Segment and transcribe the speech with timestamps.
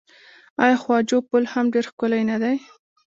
[0.63, 2.55] آیا خواجو پل هم ډیر ښکلی نه دی؟